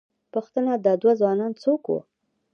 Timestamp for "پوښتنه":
0.33-0.71